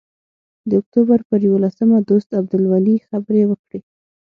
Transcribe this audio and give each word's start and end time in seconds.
د 0.69 0.71
اکتوبر 0.81 1.19
پر 1.29 1.39
یوولسمه 1.47 1.97
دوست 2.09 2.29
عبدالولي 2.39 2.95
خبرې 3.07 3.43
وکړې. 3.47 3.79